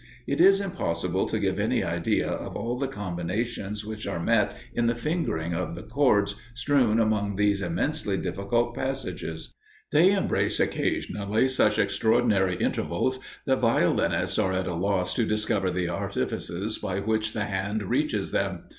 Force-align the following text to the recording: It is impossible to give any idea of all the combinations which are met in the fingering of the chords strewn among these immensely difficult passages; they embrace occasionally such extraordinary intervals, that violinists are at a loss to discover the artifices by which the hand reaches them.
It 0.25 0.41
is 0.41 0.59
impossible 0.59 1.27
to 1.27 1.37
give 1.37 1.59
any 1.59 1.83
idea 1.83 2.27
of 2.27 2.55
all 2.55 2.75
the 2.75 2.87
combinations 2.87 3.85
which 3.85 4.07
are 4.07 4.19
met 4.19 4.55
in 4.73 4.87
the 4.87 4.95
fingering 4.95 5.53
of 5.53 5.75
the 5.75 5.83
chords 5.83 6.33
strewn 6.55 6.99
among 6.99 7.35
these 7.35 7.61
immensely 7.61 8.17
difficult 8.17 8.73
passages; 8.73 9.53
they 9.91 10.11
embrace 10.11 10.59
occasionally 10.59 11.47
such 11.47 11.77
extraordinary 11.77 12.55
intervals, 12.55 13.19
that 13.45 13.59
violinists 13.59 14.39
are 14.39 14.53
at 14.53 14.65
a 14.65 14.73
loss 14.73 15.13
to 15.13 15.23
discover 15.23 15.69
the 15.69 15.87
artifices 15.87 16.79
by 16.79 16.99
which 16.99 17.33
the 17.33 17.45
hand 17.45 17.83
reaches 17.83 18.31
them. 18.31 18.63